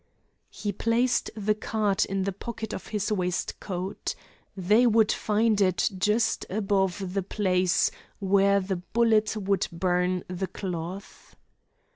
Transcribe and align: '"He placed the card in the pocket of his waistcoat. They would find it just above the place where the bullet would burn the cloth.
'"He 0.49 0.71
placed 0.71 1.29
the 1.35 1.53
card 1.53 2.05
in 2.05 2.23
the 2.23 2.31
pocket 2.31 2.73
of 2.73 2.87
his 2.87 3.11
waistcoat. 3.11 4.15
They 4.57 4.87
would 4.87 5.11
find 5.11 5.61
it 5.61 5.91
just 5.95 6.43
above 6.49 7.13
the 7.13 7.21
place 7.21 7.91
where 8.17 8.59
the 8.59 8.77
bullet 8.77 9.37
would 9.37 9.67
burn 9.71 10.23
the 10.27 10.47
cloth. 10.47 11.35